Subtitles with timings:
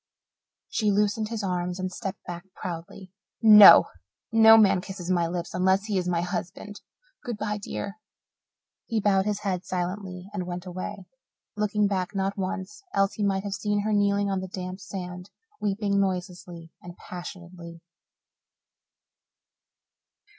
[0.67, 3.11] She loosened his arms and stepped back proudly.
[3.39, 3.85] "No!
[4.31, 6.81] No man kisses my lips unless he is to be my husband.
[7.23, 7.99] Good bye, dear."
[8.87, 11.05] He bowed his head silently and went away,
[11.55, 15.29] looking back not once, else he might have seen her kneeling on the damp sand
[15.59, 17.81] weeping noiselessly and passionately.